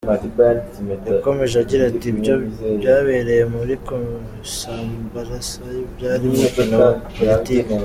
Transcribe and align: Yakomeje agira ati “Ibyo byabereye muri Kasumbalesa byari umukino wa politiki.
Yakomeje 1.11 1.55
agira 1.63 1.83
ati 1.91 2.05
“Ibyo 2.13 2.33
byabereye 2.79 3.43
muri 3.53 3.73
Kasumbalesa 3.87 5.59
byari 5.95 6.23
umukino 6.33 6.75
wa 6.83 6.91
politiki. 7.15 7.73